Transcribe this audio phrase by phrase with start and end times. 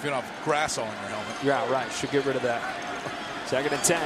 [0.00, 1.36] If you don't have grass all on your helmet.
[1.44, 1.92] Yeah, right.
[1.92, 2.62] Should get rid of that.
[3.44, 4.00] Second and 10.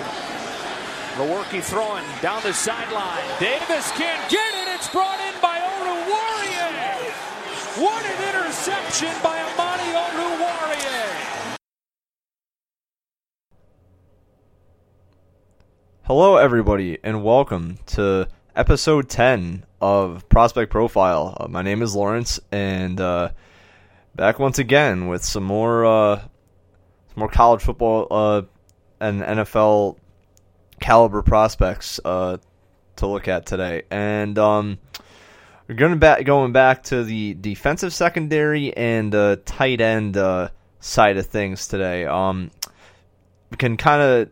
[1.15, 3.23] Lewerke throwing down the sideline.
[3.39, 4.75] Davis can't get it.
[4.75, 7.15] It's brought in by Oruwariye.
[7.81, 11.57] What an interception by Amani Oruwariye.
[16.03, 18.27] Hello, everybody, and welcome to
[18.57, 21.37] episode 10 of Prospect Profile.
[21.39, 23.29] Uh, my name is Lawrence, and uh,
[24.17, 28.43] back once again with some more uh, some more college football uh,
[29.01, 29.97] and NFL
[30.81, 32.39] caliber prospects uh,
[32.97, 33.83] to look at today.
[33.91, 34.79] And um,
[35.69, 40.17] we're going back going back to the defensive secondary and uh, tight end
[40.81, 42.05] side of things today.
[42.05, 42.51] Um,
[43.51, 44.31] we can kind of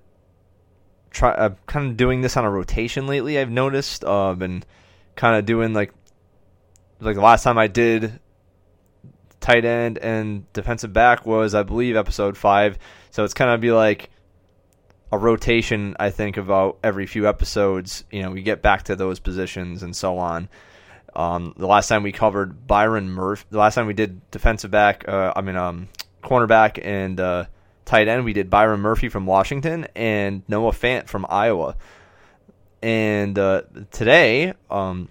[1.10, 3.38] try uh, kind of doing this on a rotation lately.
[3.38, 4.04] I've noticed.
[4.04, 4.62] Uh, I've been
[5.16, 5.92] kind of doing like
[7.00, 8.20] like the last time I did
[9.42, 12.78] tight end and defensive back was I believe episode five.
[13.10, 14.08] So it's kind of be like
[15.10, 15.94] a rotation.
[16.00, 18.04] I think about every few episodes.
[18.10, 20.48] You know, we get back to those positions and so on.
[21.14, 23.44] Um, the last time we covered Byron Murphy.
[23.50, 25.06] The last time we did defensive back.
[25.06, 25.88] Uh, I mean, um,
[26.22, 27.44] cornerback and uh,
[27.84, 31.76] tight end, we did Byron Murphy from Washington and Noah Fant from Iowa.
[32.82, 35.08] And uh, today, um,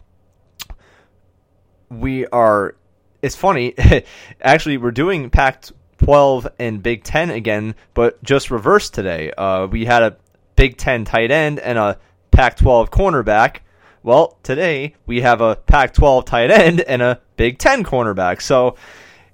[1.90, 2.76] we are.
[3.22, 3.76] It's funny.
[4.42, 5.66] actually, we're doing Pac
[6.00, 9.32] 12 and Big 10 again, but just reversed today.
[9.32, 10.18] Uh, we had a
[10.56, 12.00] Big 10 tight end and a
[12.32, 13.58] Pac 12 cornerback.
[14.04, 18.42] Well, today we have a Pac 12 tight end and a Big 10 cornerback.
[18.42, 18.76] So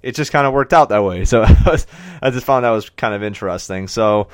[0.02, 1.24] it just kind of worked out that way.
[1.24, 3.88] So I just found that was kind of interesting.
[3.88, 4.28] So,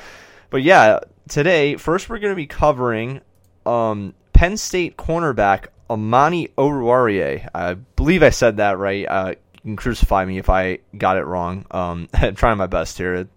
[0.51, 3.21] but yeah, today first we're going to be covering
[3.65, 7.49] um, Penn State cornerback Amani Oruwariye.
[7.55, 9.07] I believe I said that right.
[9.09, 11.67] Uh, can crucify me if I got it wrong.
[11.71, 13.29] Um, I'm trying my best here.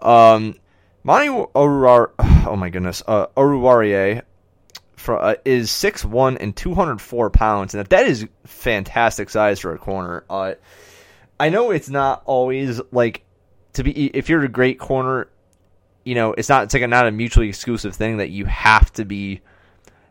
[0.00, 0.54] Um,
[1.04, 2.10] Amani Oruwar,
[2.46, 4.22] oh my goodness, uh, Oruwariye
[4.96, 10.24] for, uh, is 6'1 and 204 pounds, and that is fantastic size for a corner.
[10.28, 10.54] Uh,
[11.38, 13.22] I know it's not always like
[13.74, 15.28] to be if you're a great corner,
[16.04, 18.92] you know, it's not it's like a, not a mutually exclusive thing that you have
[18.94, 19.42] to be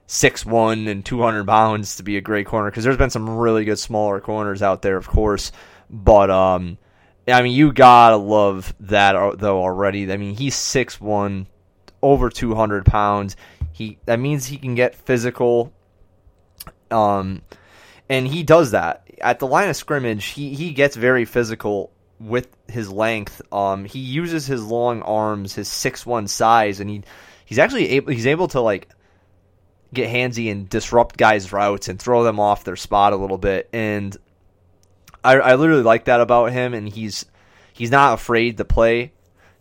[0.07, 3.38] six one and two hundred pounds to be a great corner because there's been some
[3.38, 5.51] really good smaller corners out there, of course,
[5.89, 6.77] but um,
[7.27, 10.11] I mean you gotta love that uh, though already.
[10.11, 11.47] I mean he's six one,
[12.01, 13.35] over two hundred pounds.
[13.71, 15.73] He that means he can get physical.
[16.91, 17.41] Um,
[18.09, 20.25] and he does that at the line of scrimmage.
[20.25, 23.41] He he gets very physical with his length.
[23.51, 27.03] Um, he uses his long arms, his six one size, and he
[27.45, 28.89] he's actually able he's able to like
[29.95, 33.69] get handsy and disrupt guys' routes and throw them off their spot a little bit.
[33.73, 34.16] And
[35.23, 36.73] I I literally like that about him.
[36.73, 37.25] And he's
[37.73, 39.13] he's not afraid to play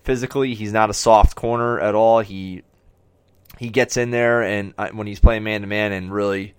[0.02, 0.54] physically.
[0.54, 2.20] He's not a soft corner at all.
[2.20, 2.62] He
[3.58, 6.54] he gets in there and uh, when he's playing man to man and really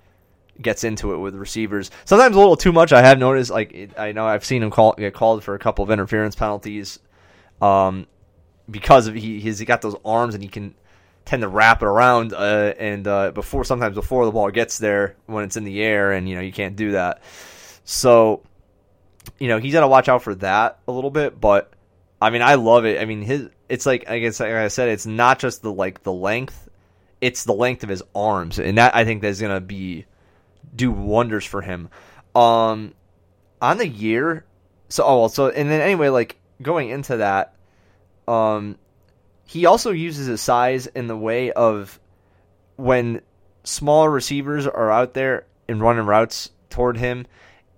[0.61, 1.91] gets into it with receivers.
[2.05, 2.93] Sometimes a little too much.
[2.93, 3.51] I have noticed.
[3.51, 6.35] Like it, I know I've seen him call, get called for a couple of interference
[6.35, 6.99] penalties,
[7.61, 8.07] um,
[8.69, 10.75] because of he he's got those arms and he can
[11.25, 15.15] tend to wrap it around uh, and uh, before sometimes before the ball gets there
[15.25, 17.21] when it's in the air and you know you can't do that.
[17.83, 18.43] So
[19.39, 21.39] you know he's got to watch out for that a little bit.
[21.39, 21.71] But
[22.21, 23.01] I mean I love it.
[23.01, 26.03] I mean his it's like I guess like I said it's not just the like
[26.03, 26.69] the length.
[27.21, 30.05] It's the length of his arms, and that I think that's gonna be
[30.75, 31.89] do wonders for him.
[32.35, 32.93] Um,
[33.61, 34.45] on the year,
[34.89, 37.55] so oh well, so and then anyway, like going into that,
[38.27, 38.77] um,
[39.45, 41.99] he also uses his size in the way of
[42.75, 43.21] when
[43.63, 47.25] smaller receivers are out there and running routes toward him,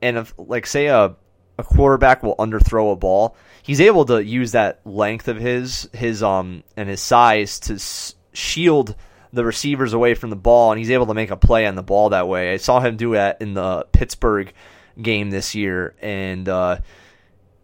[0.01, 1.15] and if like say a
[1.59, 6.23] a quarterback will underthrow a ball, he's able to use that length of his his
[6.23, 8.95] um and his size to s- shield
[9.33, 11.83] the receivers away from the ball, and he's able to make a play on the
[11.83, 12.53] ball that way.
[12.53, 14.53] I saw him do that in the Pittsburgh
[15.01, 16.79] game this year, and uh,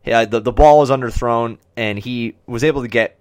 [0.06, 3.18] yeah, the the ball was underthrown, and he was able to get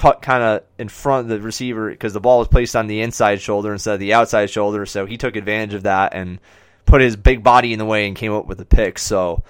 [0.00, 3.02] cut kind of in front of the receiver because the ball was placed on the
[3.02, 4.86] inside shoulder instead of the outside shoulder.
[4.86, 6.40] So he took advantage of that and
[6.86, 8.98] put his big body in the way and came up with a pick.
[8.98, 9.44] So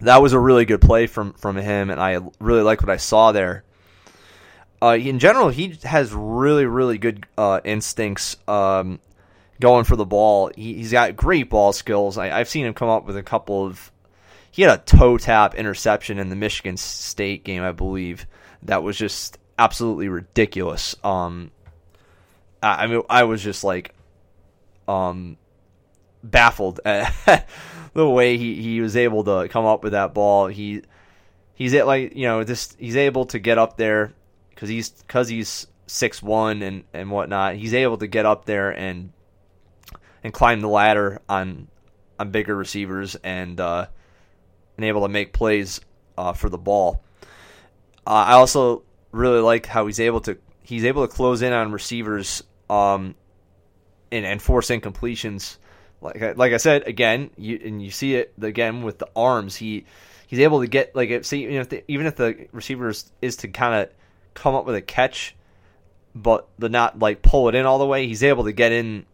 [0.00, 2.98] that was a really good play from from him, and I really like what I
[2.98, 3.64] saw there.
[4.80, 9.00] Uh, in general, he has really, really good uh, instincts um,
[9.58, 10.52] going for the ball.
[10.54, 12.16] He, has got great ball skills.
[12.16, 13.90] I, have seen him come up with a couple of.
[14.52, 18.28] He had a toe tap interception in the Michigan State game, I believe,
[18.62, 20.94] that was just absolutely ridiculous.
[21.04, 21.50] Um,
[22.62, 23.94] I, I mean, I was just like,
[24.86, 25.36] um,
[26.22, 27.48] baffled at
[27.94, 30.46] the way he, he was able to come up with that ball.
[30.46, 30.82] He
[31.54, 34.14] he's like you know this he's able to get up there
[34.50, 37.56] because he's because he's six one and and whatnot.
[37.56, 39.12] He's able to get up there and
[40.22, 41.68] and climb the ladder on
[42.18, 43.86] on bigger receivers and uh,
[44.76, 45.80] and able to make plays
[46.16, 47.02] uh, for the ball.
[48.06, 48.82] Uh, I also
[49.12, 53.14] really like how he's able to he's able to close in on receivers um,
[54.12, 55.56] and, and force incompletions.
[56.00, 59.56] Like I, like I said again, you, and you see it again with the arms.
[59.56, 59.86] He
[60.26, 62.90] he's able to get like if see you know, if the, even if the receiver
[62.90, 63.90] is, is to kind of
[64.34, 65.34] come up with a catch,
[66.14, 68.06] but the not like pull it in all the way.
[68.06, 69.06] He's able to get in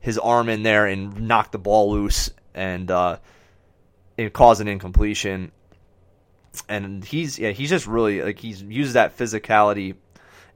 [0.00, 3.18] his arm in there and knock the ball loose and uh,
[4.18, 5.52] and cause an incompletion.
[6.68, 9.96] And he's yeah he's just really like he's used that physicality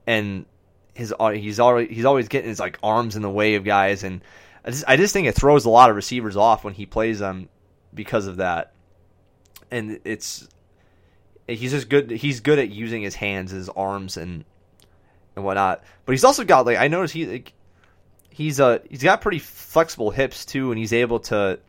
[0.05, 0.45] and
[0.93, 4.03] his uh, he's already he's always getting his like arms in the way of guys
[4.03, 4.21] and
[4.65, 7.19] I just I just think it throws a lot of receivers off when he plays
[7.19, 7.49] them
[7.93, 8.73] because of that.
[9.71, 10.47] And it's
[11.47, 14.45] he's just good he's good at using his hands, his arms and
[15.35, 15.83] and whatnot.
[16.05, 17.53] But he's also got like I noticed he like,
[18.29, 21.59] he's uh he's got pretty flexible hips too and he's able to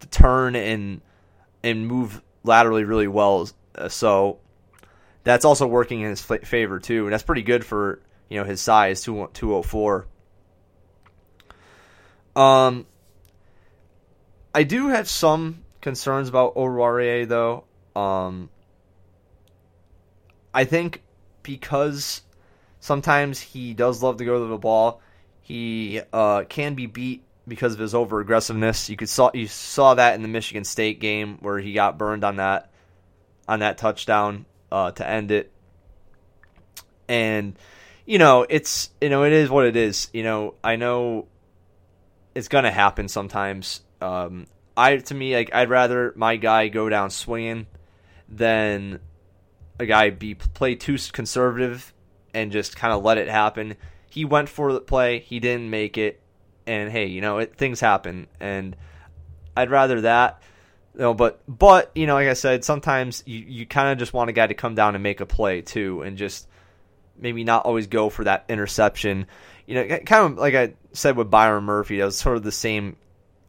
[0.00, 1.00] to turn and
[1.62, 3.48] and move laterally really well.
[3.74, 4.38] Uh, so
[5.24, 8.60] that's also working in his favor too, and that's pretty good for you know his
[8.60, 10.06] size, two two oh four.
[12.34, 12.86] Um,
[14.54, 17.64] I do have some concerns about Oruwariye though.
[17.94, 18.50] Um,
[20.54, 21.02] I think
[21.42, 22.22] because
[22.80, 25.00] sometimes he does love to go to the ball,
[25.40, 28.88] he uh, can be beat because of his over aggressiveness.
[28.88, 32.24] You could saw you saw that in the Michigan State game where he got burned
[32.24, 32.70] on that
[33.48, 35.52] on that touchdown uh, to end it.
[37.08, 37.56] And
[38.04, 40.08] you know, it's you know, it is what it is.
[40.12, 41.28] You know, I know
[42.34, 43.80] it's gonna happen sometimes.
[44.00, 44.46] Um,
[44.76, 47.66] I to me, like I'd rather my guy go down swinging
[48.28, 49.00] than
[49.78, 51.92] a guy be play too conservative
[52.34, 53.76] and just kind of let it happen.
[54.10, 56.20] He went for the play, he didn't make it,
[56.66, 58.76] and hey, you know, it, things happen, and
[59.56, 60.42] I'd rather that.
[60.94, 64.12] You know, but but you know, like I said, sometimes you, you kind of just
[64.12, 66.48] want a guy to come down and make a play too, and just
[67.18, 69.26] maybe not always go for that interception.
[69.66, 72.52] You know, kind of like I said with Byron Murphy, that was sort of the
[72.52, 72.96] same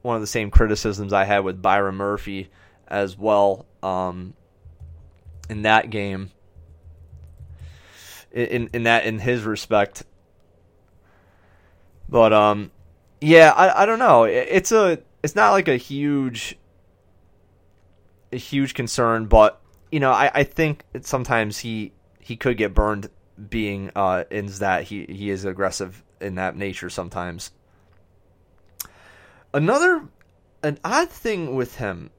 [0.02, 2.50] one of the same criticisms I had with Byron Murphy
[2.88, 4.34] as well um,
[5.50, 6.32] in that game.
[8.32, 10.04] In in that in his respect,
[12.10, 12.72] but um,
[13.22, 14.24] yeah, I I don't know.
[14.26, 16.58] It's a it's not like a huge
[18.32, 19.62] a huge concern, but
[19.92, 23.10] you know I I think sometimes he he could get burned
[23.50, 27.52] being uh in that he he is aggressive in that nature sometimes.
[29.54, 30.08] Another
[30.64, 32.12] an odd thing with him,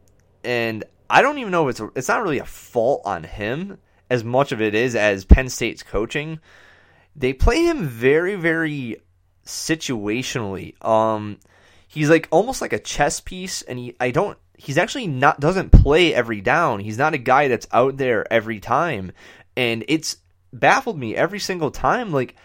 [0.42, 3.78] and I don't even know if it's a, it's not really a fault on him
[4.10, 6.40] as much of it is as Penn State's coaching.
[7.14, 8.96] They play him very very
[9.48, 10.82] situationally.
[10.84, 11.38] Um,
[11.88, 14.38] he's like almost like a chess piece, and he I don't.
[14.56, 16.80] He's actually not doesn't play every down.
[16.80, 19.12] He's not a guy that's out there every time,
[19.56, 20.18] and it's
[20.52, 22.12] baffled me every single time.
[22.12, 22.36] Like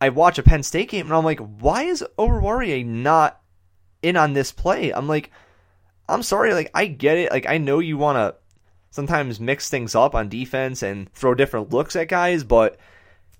[0.00, 3.40] I watch a Penn State game, and I'm like, why is Oruwariye not
[4.02, 4.92] in on this play?
[4.92, 5.30] I'm like,
[6.08, 6.54] I'm sorry.
[6.54, 7.32] Like I get it.
[7.32, 8.36] Like I know you want to
[8.90, 12.78] sometimes mix things up on defense and throw different looks at guys, but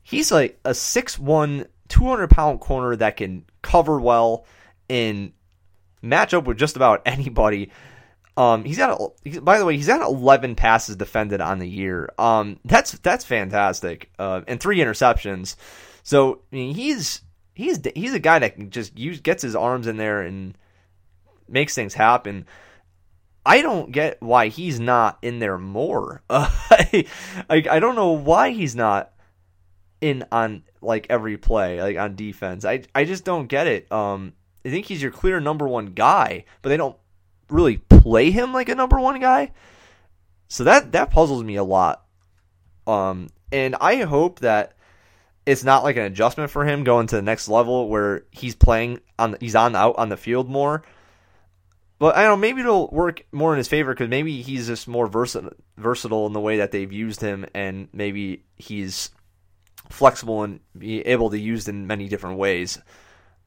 [0.03, 4.47] he's like a six one 200 pound corner that can cover well
[4.89, 5.33] and
[6.01, 7.71] match up with just about anybody.
[8.35, 12.11] Um, he's got, a, by the way, he's got 11 passes defended on the year.
[12.19, 14.11] Um, that's that's fantastic.
[14.19, 15.57] Uh, and three interceptions.
[16.03, 17.21] So I mean, he's
[17.55, 20.57] he's he's a guy that just use gets his arms in there and
[21.47, 22.47] makes things happen.
[23.45, 26.23] I don't get why he's not in there more.
[26.31, 27.05] Uh, I,
[27.51, 29.13] I I don't know why he's not
[30.01, 32.65] in on like every play, like on defense.
[32.65, 33.91] I I just don't get it.
[33.91, 34.35] Um,
[34.65, 36.97] I think he's your clear number one guy, but they don't
[37.49, 39.53] really play him like a number one guy.
[40.49, 42.05] So that that puzzles me a lot.
[42.87, 44.75] Um, and I hope that
[45.47, 49.01] it's not like an adjustment for him going to the next level where he's playing
[49.19, 50.83] on he's on out on the field more.
[51.99, 54.89] But I don't know, maybe it'll work more in his favor because maybe he's just
[54.89, 59.11] more versatile, versatile in the way that they've used him, and maybe he's
[59.93, 62.79] flexible and be able to use in many different ways.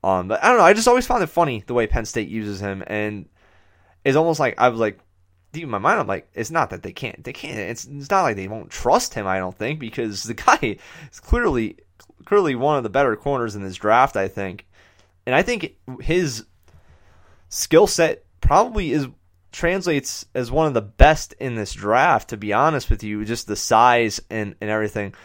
[0.03, 0.63] Um, but I don't know.
[0.63, 3.27] I just always found it funny the way Penn State uses him, and
[4.03, 4.99] it's almost like I was like,
[5.51, 7.57] deep in my mind, I'm like, it's not that they can't, they can't.
[7.57, 9.25] It's it's not like they won't trust him.
[9.25, 10.77] I don't think because the guy
[11.11, 11.77] is clearly
[12.25, 14.15] clearly one of the better corners in this draft.
[14.15, 14.67] I think,
[15.25, 16.45] and I think his
[17.49, 19.07] skill set probably is
[19.51, 22.29] translates as one of the best in this draft.
[22.29, 25.15] To be honest with you, just the size and and everything.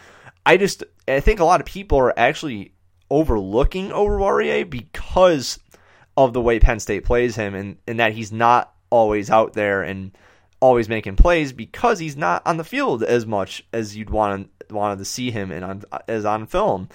[0.45, 2.73] I just I think a lot of people are actually
[3.09, 5.59] overlooking Oruwariye because
[6.17, 9.81] of the way Penn State plays him and, and that he's not always out there
[9.83, 10.11] and
[10.59, 14.99] always making plays because he's not on the field as much as you'd want wanted
[14.99, 16.89] to see him and on as on film.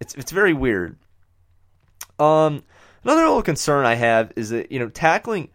[0.00, 0.96] It's it's very weird.
[2.18, 2.62] Um,
[3.04, 5.50] another little concern I have is that you know tackling.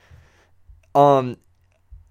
[0.93, 1.37] Um,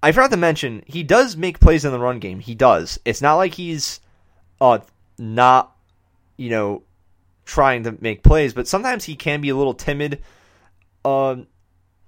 [0.03, 2.41] I forgot to mention he does make plays in the run game.
[2.41, 2.99] He does.
[3.05, 4.01] It's not like he's
[4.61, 4.79] uh
[5.19, 5.77] not
[6.37, 6.83] you know
[7.45, 10.23] trying to make plays, but sometimes he can be a little timid.
[11.05, 11.47] Um,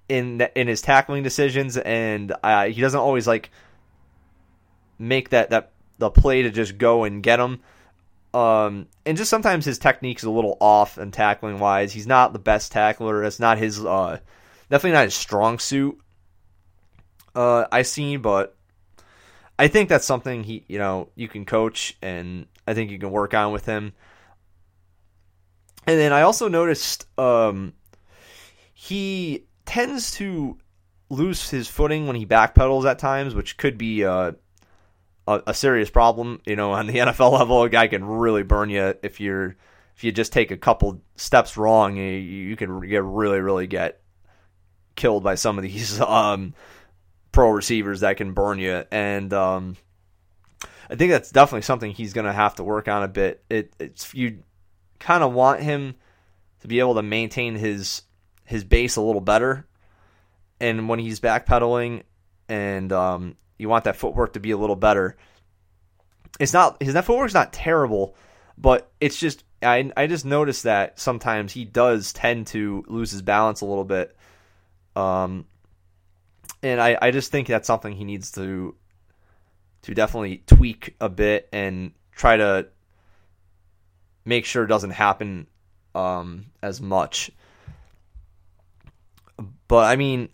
[0.09, 3.51] in in his tackling decisions, and uh, he doesn't always like
[4.99, 7.61] make that that the play to just go and get him.
[8.35, 11.93] Um, and just sometimes his technique is a little off and tackling wise.
[11.93, 13.23] He's not the best tackler.
[13.23, 14.19] That's not his uh,
[14.71, 15.99] definitely not his strong suit.
[17.35, 18.56] Uh, I seen, but
[19.59, 23.11] I think that's something he you know you can coach, and I think you can
[23.11, 23.93] work on with him.
[25.87, 27.73] And then I also noticed um,
[28.75, 30.59] he tends to
[31.09, 34.33] lose his footing when he backpedals at times, which could be uh,
[35.29, 36.41] a, a serious problem.
[36.45, 39.57] You know, on the NFL level, a guy can really burn you if you're
[39.97, 41.97] if you just take a couple steps wrong.
[41.97, 44.01] You, you can get really really get
[44.97, 46.55] killed by some of these um,
[47.37, 49.77] pro receivers that can burn you, and um,
[50.89, 53.45] I think that's definitely something he's going to have to work on a bit.
[53.51, 54.39] It, it's you
[54.99, 55.97] kind of want him
[56.61, 58.01] to be able to maintain his
[58.47, 59.67] his base a little better.
[60.61, 62.05] And when he's backpedaling
[62.49, 65.19] and um, you want that footwork to be a little better,
[66.41, 68.17] it's not his that footwork's not terrible,
[68.57, 73.21] but it's just I I just noticed that sometimes he does tend to lose his
[73.21, 74.17] balance a little bit.
[74.95, 75.45] Um,
[76.63, 78.75] and I, I just think that's something he needs to
[79.83, 82.67] to definitely tweak a bit and try to
[84.25, 85.47] make sure it doesn't happen
[85.95, 87.31] um, as much.
[89.69, 90.29] But I mean,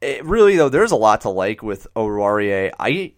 [0.00, 2.72] it really though, there's a lot to like with Oruwariye.
[2.78, 3.14] I,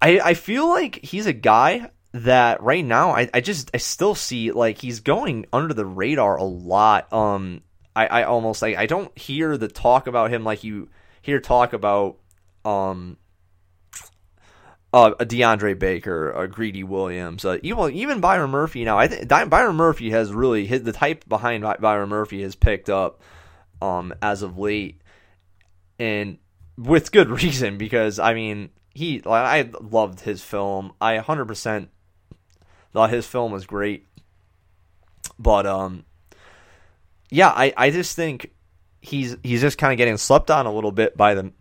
[0.00, 4.14] I, I feel like he's a guy that right now I, I just I still
[4.14, 7.12] see like he's going under the radar a lot.
[7.12, 7.62] Um,
[7.96, 10.90] I, I almost like I don't hear the talk about him like you
[11.22, 12.18] hear talk about
[12.64, 13.16] um
[14.92, 18.84] uh, a DeAndre Baker, a Greedy Williams, uh, even even Byron Murphy.
[18.84, 22.88] Now, I think Byron Murphy has really hit the type behind Byron Murphy has picked
[22.88, 23.20] up
[23.82, 25.02] um, as of late,
[25.98, 26.38] and
[26.78, 30.92] with good reason because I mean he I loved his film.
[31.00, 31.88] I 100%
[32.92, 34.06] thought his film was great,
[35.38, 36.04] but um,
[37.30, 38.52] yeah, I I just think
[39.00, 41.52] he's he's just kind of getting slept on a little bit by the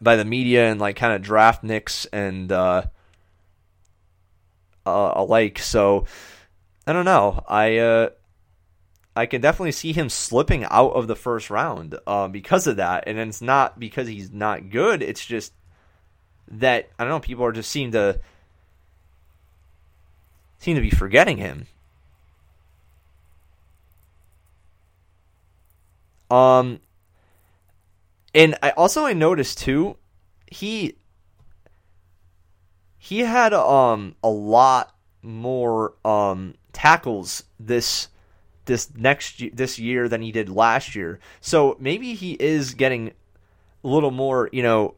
[0.00, 2.82] by the media and like kind of draft nicks and uh,
[4.86, 5.58] uh, alike.
[5.58, 6.06] So
[6.86, 7.42] I don't know.
[7.48, 8.08] I uh,
[9.16, 13.04] I can definitely see him slipping out of the first round uh, because of that.
[13.06, 15.02] And it's not because he's not good.
[15.02, 15.52] It's just
[16.52, 17.20] that I don't know.
[17.20, 18.20] People are just seem to
[20.58, 21.66] seem to be forgetting him.
[26.30, 26.80] Um,
[28.34, 29.96] and I also I noticed too,
[30.46, 30.96] he
[32.98, 38.08] he had um a lot more um tackles this
[38.66, 41.18] this next this year than he did last year.
[41.40, 43.12] So maybe he is getting
[43.82, 44.94] a little more, you know,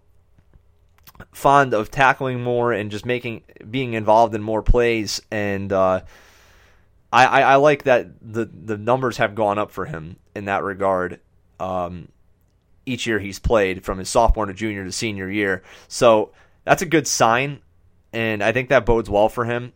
[1.32, 5.22] fond of tackling more and just making being involved in more plays.
[5.30, 6.00] And uh,
[7.12, 10.62] I, I, I like that the the numbers have gone up for him in that
[10.62, 11.20] regard.
[11.58, 12.08] Um,
[12.86, 16.32] each year he's played from his sophomore to junior to senior year, so
[16.64, 17.60] that's a good sign,
[18.12, 19.72] and I think that bodes well for him.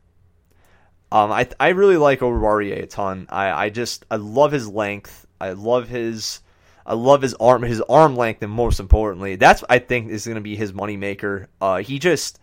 [1.10, 3.26] Um, I I really like Oruwariye a ton.
[3.30, 5.26] I, I just I love his length.
[5.40, 6.40] I love his
[6.86, 10.36] I love his arm his arm length, and most importantly, that's I think is going
[10.36, 11.46] to be his moneymaker.
[11.60, 12.38] Uh, he just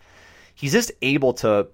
[0.54, 1.68] he's just able to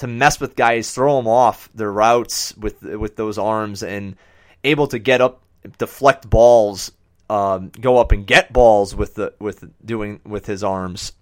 [0.00, 4.16] to mess with guys, throw them off their routes with with those arms, and
[4.64, 5.42] able to get up,
[5.76, 6.90] deflect balls,
[7.28, 11.12] um, go up and get balls with the with doing with his arms,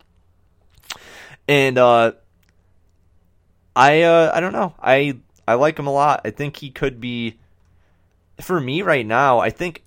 [1.48, 2.12] and uh,
[3.74, 4.74] I uh, I don't know.
[4.80, 5.18] I
[5.48, 6.20] I like him a lot.
[6.24, 7.36] I think he could be
[8.40, 9.40] for me right now.
[9.40, 9.82] I think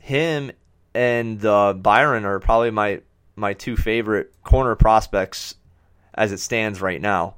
[0.00, 0.52] him
[0.94, 3.00] and uh, Byron are probably my
[3.36, 5.54] my two favorite corner prospects
[6.12, 7.36] as it stands right now.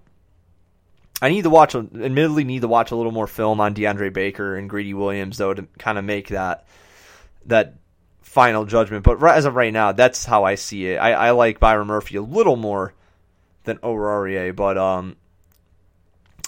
[1.22, 4.56] I need to watch, admittedly, need to watch a little more film on DeAndre Baker
[4.56, 6.66] and Greedy Williams though to kind of make that
[7.46, 7.74] that
[8.22, 9.04] final judgment.
[9.04, 10.96] But as of right now, that's how I see it.
[10.96, 12.94] I, I like Byron Murphy a little more
[13.64, 15.16] than Oruwariye, but um,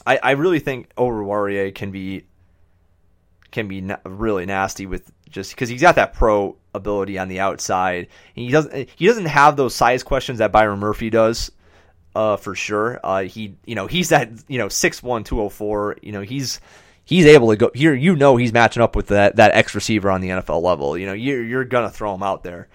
[0.07, 2.25] I, I really think Oruwariye can be
[3.51, 8.09] can be really nasty with just because he's got that pro ability on the outside.
[8.35, 11.51] He doesn't he doesn't have those size questions that Byron Murphy does.
[12.15, 13.01] Uh, for sure.
[13.03, 15.97] Uh, he, you know, he's that, you know, 6'1", 204.
[16.03, 16.61] You know, he's
[17.05, 17.95] he's able to go here.
[17.95, 20.97] You know, he's matching up with that that X receiver on the NFL level.
[20.99, 22.69] You know, you're you're gonna throw him out there.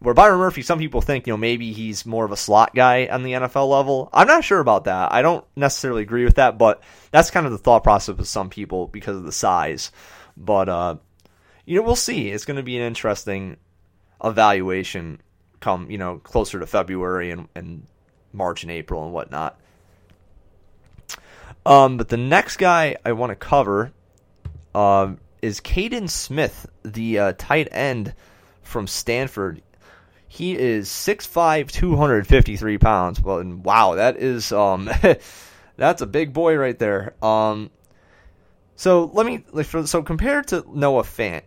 [0.00, 3.06] Where Byron Murphy, some people think, you know, maybe he's more of a slot guy
[3.06, 4.10] on the NFL level.
[4.12, 5.12] I'm not sure about that.
[5.12, 8.50] I don't necessarily agree with that, but that's kind of the thought process of some
[8.50, 9.92] people because of the size.
[10.36, 10.96] But uh,
[11.64, 12.28] you know, we'll see.
[12.28, 13.56] It's going to be an interesting
[14.22, 15.20] evaluation
[15.60, 17.86] come you know closer to February and, and
[18.34, 19.58] March and April and whatnot.
[21.66, 23.92] Um, but the next guy I want to cover
[24.74, 28.14] um, is Kaden Smith, the uh, tight end
[28.62, 29.62] from Stanford.
[30.28, 33.20] He is 6'5", 253 pounds.
[33.20, 34.90] Well, and wow, that is um,
[35.76, 37.14] that's a big boy right there.
[37.24, 37.70] Um,
[38.76, 39.44] so let me
[39.84, 41.42] so compared to Noah Fant,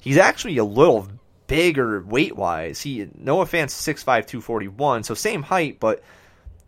[0.00, 1.08] he's actually a little
[1.46, 2.80] bigger weight wise.
[2.80, 6.02] He Noah Fant's 6'5", 241, so same height, but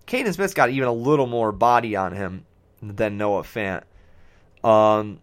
[0.07, 2.45] Kaden Smith's got even a little more body on him
[2.83, 3.83] than Noah Fant.
[4.65, 5.21] Um,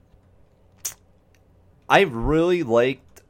[1.88, 3.22] I really liked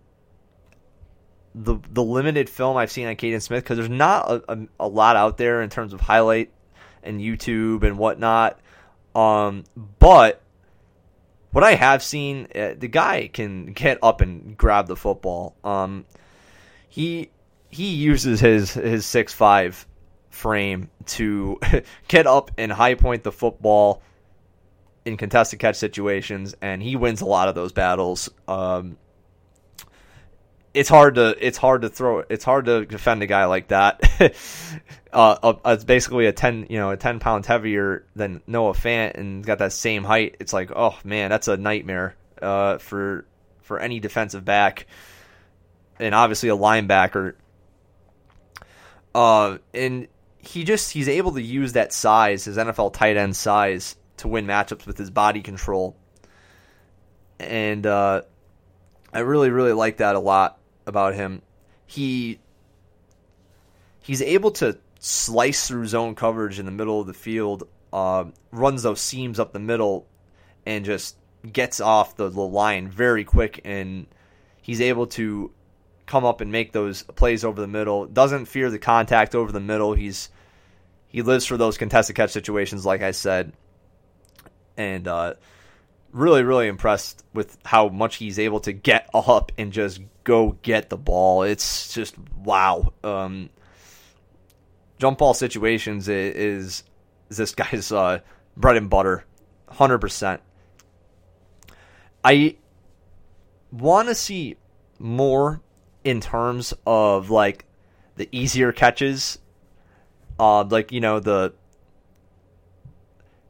[1.56, 4.88] the the limited film I've seen on Kaden Smith because there's not a, a, a,
[4.88, 6.52] lot out there in terms of highlight
[7.04, 8.60] and YouTube and whatnot.
[9.16, 9.64] Um,
[9.98, 10.42] but
[11.52, 15.56] what I have seen, uh, the guy can get up and grab the football.
[15.64, 16.06] Um,
[16.88, 17.30] he
[17.70, 19.86] he uses his his six five
[20.40, 21.60] frame to
[22.08, 24.02] get up and high point the football
[25.06, 28.30] in contested catch situations, and he wins a lot of those battles.
[28.48, 28.98] Um,
[30.74, 34.02] it's hard to it's hard to throw it's hard to defend a guy like that.
[35.14, 39.44] uh, it's basically a ten you know a ten pounds heavier than Noah Fant and
[39.44, 40.38] got that same height.
[40.40, 43.26] It's like oh man, that's a nightmare uh, for
[43.62, 44.88] for any defensive back,
[46.00, 47.34] and obviously a linebacker.
[49.14, 50.08] Uh, and
[50.40, 54.46] he just he's able to use that size, his NFL tight end size, to win
[54.46, 55.96] matchups with his body control.
[57.40, 58.24] And uh,
[59.14, 61.42] I really, really like that a lot about him.
[61.86, 62.40] He
[64.02, 68.84] he's able to slice through zone coverage in the middle of the field, uh, runs
[68.84, 70.08] those seams up the middle,
[70.66, 71.16] and just
[71.52, 73.62] gets off the, the line very quick.
[73.66, 74.08] And
[74.62, 75.52] he's able to
[76.10, 78.06] come up and make those plays over the middle.
[78.06, 79.94] Doesn't fear the contact over the middle.
[79.94, 80.30] He's
[81.08, 83.54] he lives for those contested catch situations, like I said
[84.80, 85.34] and uh,
[86.12, 90.90] really, really impressed with how much he's able to get up and just go get
[90.90, 91.44] the ball.
[91.44, 92.94] It's just wow.
[93.04, 93.50] Um,
[94.98, 96.84] jump ball situations is,
[97.30, 98.20] is this guy's uh,
[98.56, 99.26] bread and butter,
[99.68, 100.42] hundred percent.
[102.24, 102.56] I
[103.72, 104.56] want to see
[104.98, 105.62] more
[106.10, 107.66] in terms of like
[108.16, 109.38] the easier catches,
[110.40, 111.54] uh, like you know the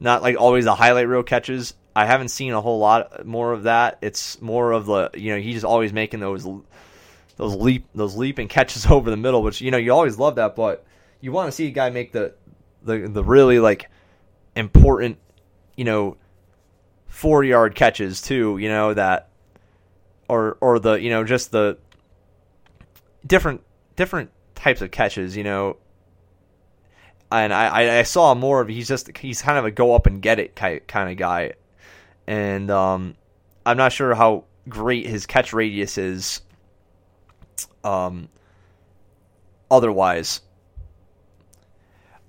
[0.01, 1.73] not like always the highlight reel catches.
[1.95, 3.99] I haven't seen a whole lot more of that.
[4.01, 6.43] It's more of the you know he's just always making those
[7.37, 10.57] those leap those leaping catches over the middle, which you know you always love that,
[10.57, 10.85] but
[11.21, 12.33] you want to see a guy make the
[12.83, 13.89] the the really like
[14.53, 15.17] important
[15.77, 16.17] you know
[17.07, 18.57] four yard catches too.
[18.57, 19.29] You know that
[20.27, 21.77] or or the you know just the
[23.25, 23.61] different
[23.95, 25.35] different types of catches.
[25.35, 25.77] You know
[27.31, 30.21] and I, I saw more of he's just he's kind of a go up and
[30.21, 31.53] get it kind of guy,
[32.25, 33.15] and um,
[33.65, 36.41] I'm not sure how great his catch radius is.
[37.83, 38.29] Um,
[39.69, 40.41] otherwise,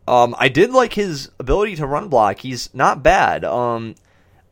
[0.07, 2.41] um, I did like his ability to run block.
[2.41, 3.45] He's not bad.
[3.45, 3.95] Um,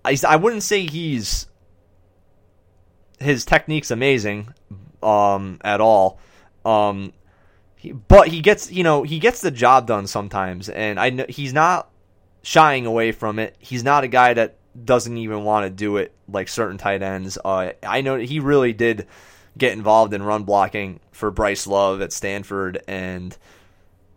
[0.05, 1.47] I I wouldn't say he's
[3.21, 4.55] his technique's amazing,
[5.03, 6.21] um, at all.
[6.65, 7.13] Um,
[7.77, 11.27] he, but he gets, you know, he gets the job done sometimes, and I know
[11.29, 11.91] he's not
[12.43, 13.57] shying away from it.
[13.59, 17.39] He's not a guy that doesn't even want to do it like certain tight ends.
[17.45, 19.07] Uh, I know he really did
[19.57, 23.37] get involved in run blocking for Bryce Love at Stanford, and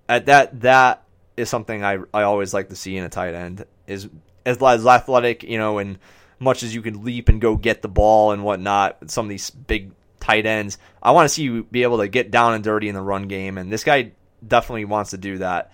[0.07, 1.03] at that that
[1.37, 4.09] is something I I always like to see in a tight end is
[4.45, 5.99] as, as athletic, you know, and
[6.39, 9.09] much as you can leap and go get the ball and whatnot.
[9.11, 10.77] Some of these big tight ends.
[11.03, 13.27] I want to see you be able to get down and dirty in the run
[13.27, 14.13] game, and this guy
[14.45, 15.73] definitely wants to do that.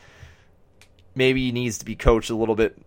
[1.14, 2.78] Maybe he needs to be coached a little bit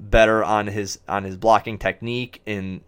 [0.00, 2.82] better on his on his blocking technique and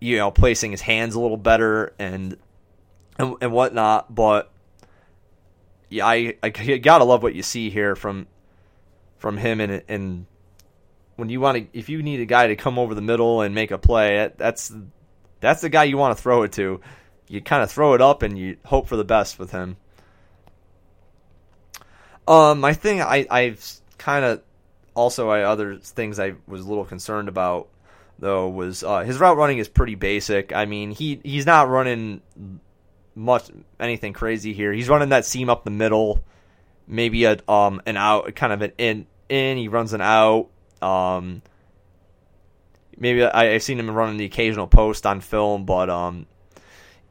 [0.00, 2.36] you know placing his hands a little better and
[3.18, 4.14] and, and whatnot.
[4.14, 4.52] But
[5.88, 6.48] yeah, I, I
[6.82, 8.26] gotta love what you see here from
[9.18, 10.26] from him and and
[11.16, 13.54] when you want to if you need a guy to come over the middle and
[13.54, 14.72] make a play, that's
[15.40, 16.80] that's the guy you want to throw it to.
[17.30, 19.76] You kind of throw it up and you hope for the best with him.
[22.26, 23.64] Um, my thing I I've
[23.98, 24.42] kind of
[24.94, 27.68] also I other things I was a little concerned about
[28.18, 30.52] though was uh, his route running is pretty basic.
[30.52, 32.20] I mean he he's not running
[33.14, 34.72] much anything crazy here.
[34.72, 36.24] He's running that seam up the middle,
[36.88, 39.56] maybe a um an out kind of an in in.
[39.56, 40.48] He runs an out.
[40.82, 41.42] Um,
[42.98, 46.26] maybe I, I've seen him running the occasional post on film, but um,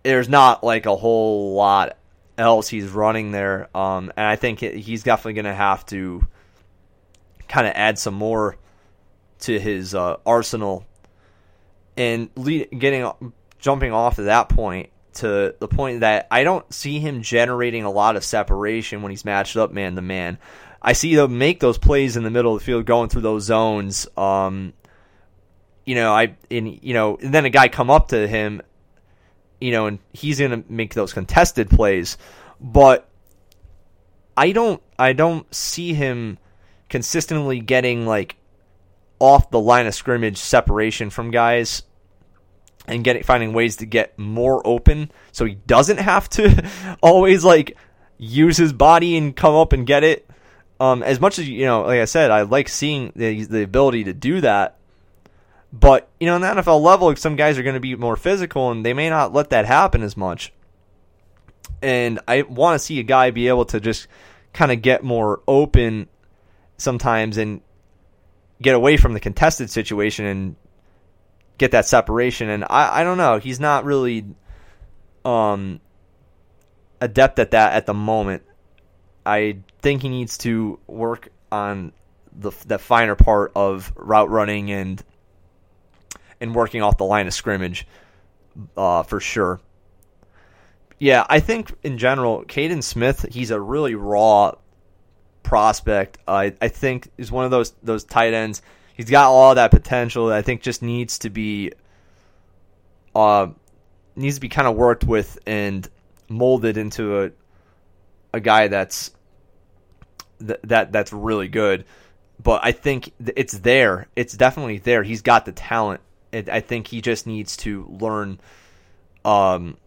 [0.03, 1.97] there's not like a whole lot
[2.37, 3.69] else he's running there.
[3.75, 6.25] Um, and I think he's definitely going to have to
[7.47, 8.57] kind of add some more
[9.39, 10.85] to his uh, arsenal.
[11.97, 13.11] And lead, getting
[13.59, 17.91] jumping off of that point to the point that I don't see him generating a
[17.91, 20.37] lot of separation when he's matched up man to man.
[20.81, 23.43] I see them make those plays in the middle of the field, going through those
[23.43, 24.07] zones.
[24.15, 24.73] Um,
[25.85, 28.61] you know, I and you know, and then a guy come up to him,
[29.59, 32.17] you know, and he's gonna make those contested plays,
[32.59, 33.09] but
[34.35, 36.37] I don't, I don't see him
[36.89, 38.35] consistently getting like
[39.19, 41.83] off the line of scrimmage separation from guys
[42.87, 46.65] and getting finding ways to get more open so he doesn't have to
[47.03, 47.77] always like
[48.17, 50.29] use his body and come up and get it
[50.79, 54.05] um, as much as you know, like I said, I like seeing the the ability
[54.05, 54.77] to do that.
[55.71, 58.71] But you know, in the NFL level, some guys are going to be more physical,
[58.71, 60.51] and they may not let that happen as much.
[61.81, 64.07] And I want to see a guy be able to just
[64.53, 66.07] kind of get more open
[66.77, 67.61] sometimes and
[68.61, 70.55] get away from the contested situation and
[71.57, 72.49] get that separation.
[72.49, 74.25] And I, I don't know, he's not really
[75.23, 75.79] um,
[76.99, 78.43] adept at that at the moment.
[79.25, 81.93] I think he needs to work on
[82.31, 85.03] the the finer part of route running and
[86.41, 87.87] and working off the line of scrimmage
[88.77, 89.59] uh, for sure.
[90.99, 94.53] Yeah, I think in general, Kaden Smith, he's a really raw
[95.43, 96.17] prospect.
[96.27, 98.61] I I think is one of those those tight ends.
[98.95, 100.27] He's got all that potential.
[100.27, 101.71] That I think just needs to be
[103.15, 103.47] uh
[104.15, 105.87] needs to be kind of worked with and
[106.27, 107.31] molded into a
[108.33, 109.11] a guy that's
[110.45, 111.85] th- that that's really good.
[112.41, 114.07] But I think it's there.
[114.15, 115.03] It's definitely there.
[115.03, 116.01] He's got the talent.
[116.33, 118.39] I think he just needs to learn
[119.25, 119.77] um,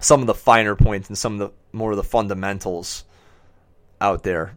[0.00, 3.04] some of the finer points and some of the more of the fundamentals
[4.00, 4.56] out there.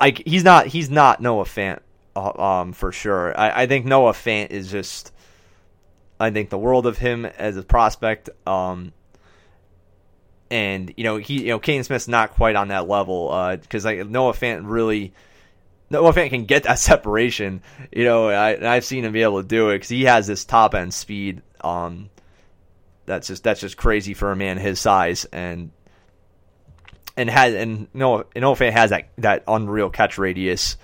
[0.00, 1.80] Like he's not he's not Noah Fant
[2.16, 3.38] uh, um, for sure.
[3.38, 5.12] I, I think Noah Fant is just
[6.18, 8.30] I think the world of him as a prospect.
[8.46, 8.92] Um,
[10.50, 13.28] and you know he you know Kaden Smith's not quite on that level
[13.60, 15.12] because uh, like Noah Fant really
[15.90, 17.62] Noah Fant can get that separation.
[17.92, 20.44] You know I I've seen him be able to do it because he has this
[20.44, 21.42] top end speed.
[21.60, 22.10] Um,
[23.06, 25.70] that's just that's just crazy for a man his size and
[27.16, 30.76] and has and Noah Noah Fant has that that unreal catch radius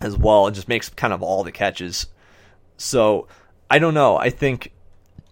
[0.00, 0.46] as well.
[0.46, 2.06] It just makes kind of all the catches.
[2.76, 3.28] So
[3.70, 4.16] I don't know.
[4.16, 4.72] I think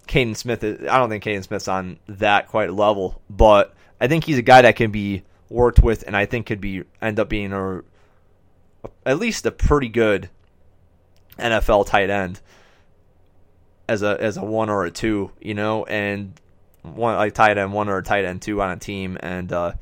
[0.08, 0.62] Kaden Smith.
[0.64, 4.42] Is, I don't think Kaden Smith's on that quite level, but I think he's a
[4.42, 7.82] guy that can be worked with, and I think could be end up being a
[9.04, 10.30] at least a pretty good
[11.38, 12.40] NFL tight end
[13.88, 16.40] as a as a one or a two, you know, and
[16.82, 19.72] one like tight end one or a tight end two on a team, and uh,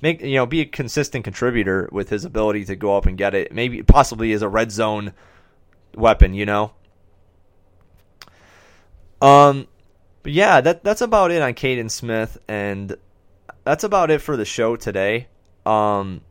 [0.00, 3.34] make you know be a consistent contributor with his ability to go up and get
[3.34, 5.12] it, maybe possibly as a red zone
[5.94, 6.72] weapon, you know.
[9.22, 9.68] Um,
[10.22, 12.96] but yeah, that that's about it on Kaden Smith, and
[13.64, 15.28] that's about it for the show today.
[15.66, 16.22] Um,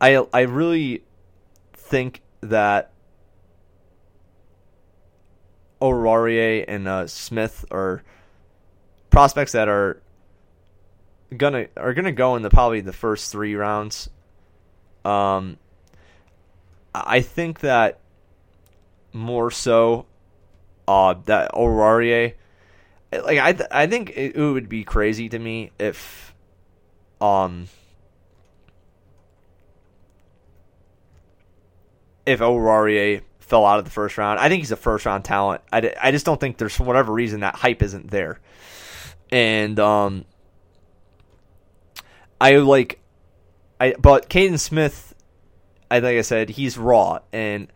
[0.00, 1.02] I I really
[1.72, 2.92] think that
[5.80, 8.02] Oruwariye and uh, Smith are
[9.10, 10.00] prospects that are
[11.36, 14.10] gonna are gonna go in the probably the first three rounds.
[15.04, 15.58] Um,
[16.94, 18.00] I think that
[19.12, 20.06] more so
[20.86, 22.34] uh, that Oruwariye,
[23.12, 26.34] like I, th- I think it, it would be crazy to me if,
[27.20, 27.68] um,
[32.26, 34.38] if Oruwariye fell out of the first round.
[34.38, 35.62] I think he's a first round talent.
[35.72, 38.40] I, I just don't think there's for whatever reason that hype isn't there,
[39.30, 40.24] and um,
[42.40, 43.00] I like,
[43.80, 45.14] I but Kaden Smith,
[45.90, 47.68] I like I said he's raw, and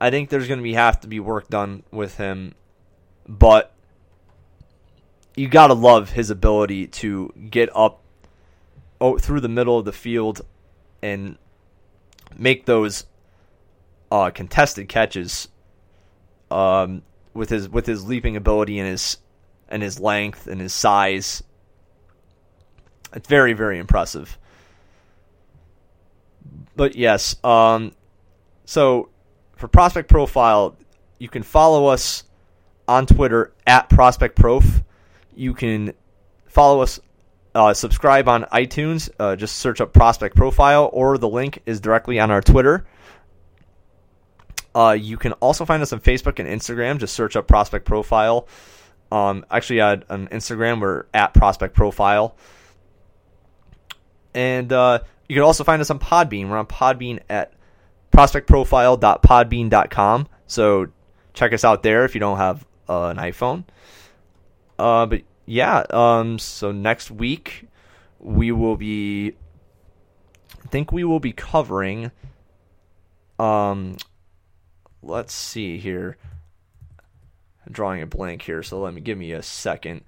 [0.00, 2.54] I think there's going to be have to be work done with him
[3.30, 3.72] but
[5.36, 8.02] you gotta love his ability to get up
[9.00, 10.40] oh, through the middle of the field
[11.00, 11.38] and
[12.36, 13.04] make those
[14.10, 15.48] uh, contested catches
[16.50, 17.02] um,
[17.34, 19.18] with his with his leaping ability and his
[19.68, 21.42] and his length and his size.
[23.14, 24.38] It's very very impressive.
[26.76, 27.92] But yes, um,
[28.64, 29.10] so
[29.56, 30.76] for prospect profile,
[31.18, 32.24] you can follow us
[32.88, 34.82] on Twitter at prospect prof.
[35.36, 35.92] You can
[36.46, 36.98] follow us,
[37.54, 39.10] uh, subscribe on iTunes.
[39.18, 42.86] Uh, just search up prospect profile, or the link is directly on our Twitter.
[44.74, 46.98] Uh, you can also find us on Facebook and Instagram.
[46.98, 48.46] Just search up Prospect Profile.
[49.10, 52.36] Um, actually, on Instagram, we're at Prospect Profile.
[54.34, 56.48] And uh, you can also find us on Podbean.
[56.48, 57.52] We're on Podbean at
[58.12, 60.28] prospectprofile.podbean.com.
[60.46, 60.86] So
[61.34, 63.64] check us out there if you don't have uh, an iPhone.
[64.78, 67.66] Uh, but yeah, um, so next week
[68.18, 69.34] we will be.
[70.64, 72.10] I think we will be covering.
[73.38, 73.96] Um,
[75.02, 76.16] let's see here.
[77.66, 80.02] I'm drawing a blank here, so let me give me a second.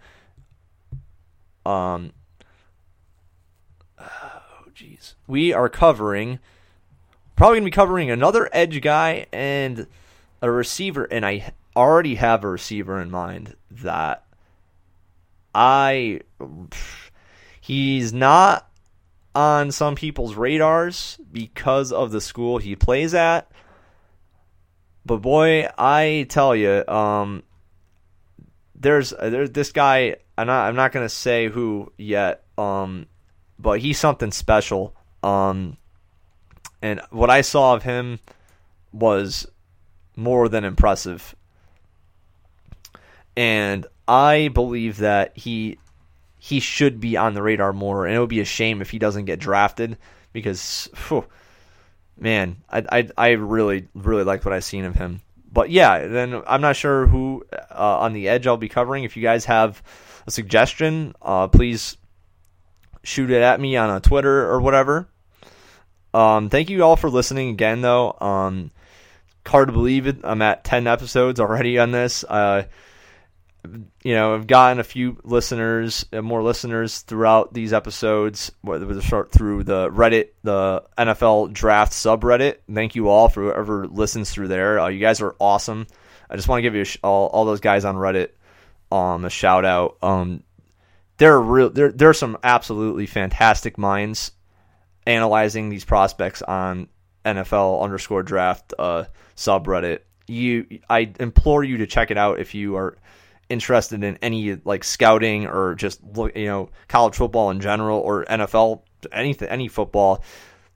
[1.64, 2.12] Um,
[3.98, 6.38] oh jeez, we are covering
[7.36, 9.86] probably gonna be covering another edge guy and
[10.40, 14.24] a receiver, and I already have a receiver in mind that
[15.54, 16.20] I
[17.60, 18.68] he's not
[19.34, 23.50] on some people's radars because of the school he plays at
[25.04, 27.42] but boy, I tell you, um,
[28.74, 30.16] there's there's this guy.
[30.36, 32.44] I'm not I'm not gonna say who yet.
[32.58, 33.06] Um,
[33.58, 34.94] but he's something special.
[35.22, 35.76] Um,
[36.80, 38.18] and what I saw of him
[38.92, 39.46] was
[40.16, 41.34] more than impressive.
[43.36, 45.78] And I believe that he
[46.38, 48.98] he should be on the radar more, and it would be a shame if he
[48.98, 49.96] doesn't get drafted
[50.32, 50.88] because.
[51.08, 51.24] Whew,
[52.18, 55.22] man, I, I, I really, really like what I've seen of him.
[55.52, 59.04] But yeah, then I'm not sure who uh, on the edge I'll be covering.
[59.04, 59.82] If you guys have
[60.26, 61.96] a suggestion, uh, please
[63.02, 65.08] shoot it at me on a Twitter or whatever.
[66.14, 68.16] Um, thank you all for listening again, though.
[68.20, 68.70] Um,
[69.46, 70.18] hard to believe it.
[70.24, 72.24] I'm at 10 episodes already on this.
[72.24, 72.64] Uh,
[74.02, 79.02] you know, I've gotten a few listeners, uh, more listeners throughout these episodes, whether it
[79.02, 82.56] short through the Reddit, the NFL draft subreddit.
[82.72, 84.80] Thank you all for whoever listens through there.
[84.80, 85.86] Uh, you guys are awesome.
[86.28, 88.30] I just want to give you sh- all, all those guys on Reddit
[88.90, 89.96] um, a shout out.
[90.02, 90.42] Um,
[91.18, 94.32] there are real, there, there are some absolutely fantastic minds
[95.06, 96.88] analyzing these prospects on
[97.24, 99.04] NFL underscore draft uh,
[99.36, 100.00] subreddit.
[100.26, 102.98] You, I implore you to check it out if you are
[103.52, 106.00] interested in any like scouting or just
[106.34, 110.24] you know college football in general or NFL anything any football.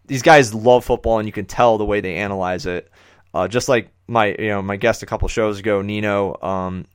[0.05, 2.91] These guys love football, and you can tell the way they analyze it.
[3.35, 6.37] Uh, just like my you know my guest a couple shows ago, Nino.
[6.43, 6.87] Um,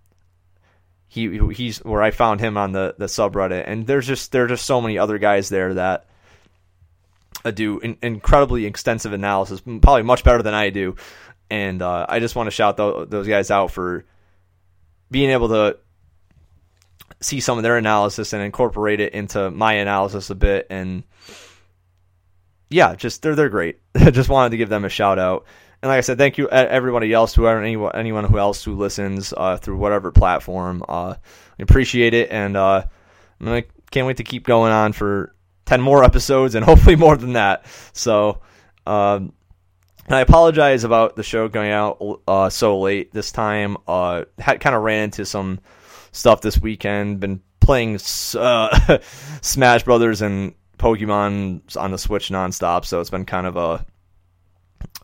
[1.08, 4.66] he he's where I found him on the the subreddit, and there's just there's just
[4.66, 6.06] so many other guys there that
[7.44, 10.96] uh, do in, incredibly extensive analysis, probably much better than I do.
[11.50, 14.06] And uh, I just want to shout th- those guys out for
[15.12, 15.78] being able to
[17.20, 20.68] see some of their analysis and incorporate it into my analysis a bit.
[20.70, 21.04] And
[22.70, 23.80] yeah just they're they're great.
[24.12, 25.46] Just wanted to give them a shout out.
[25.82, 29.34] And like i said thank you everybody else who anyone anyone who else who listens
[29.36, 30.84] uh, through whatever platform.
[30.88, 31.16] Uh,
[31.60, 32.32] I appreciate it.
[32.32, 32.86] And uh,
[33.42, 37.34] i can't wait to keep going on for 10 more episodes and hopefully more than
[37.34, 37.66] that.
[37.94, 38.42] So
[38.88, 39.34] um,
[40.08, 43.78] and I apologize about the show going out uh, so late this time.
[43.88, 45.60] Uh, had kind of ran into some
[46.12, 47.20] stuff this weekend.
[47.20, 48.00] Been playing
[48.36, 48.98] uh,
[49.42, 53.86] Smash Brothers and Pokemon on the Switch nonstop, so it's been kind of a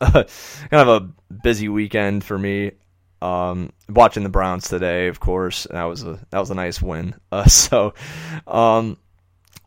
[0.00, 0.26] kind
[0.72, 2.72] of a busy weekend for me.
[3.20, 7.14] Um, watching the Browns today, of course, that was a that was a nice win.
[7.30, 7.94] Uh, so,
[8.46, 8.96] um,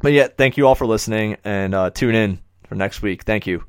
[0.01, 3.23] but yeah, thank you all for listening and uh, tune in for next week.
[3.23, 3.63] Thank you.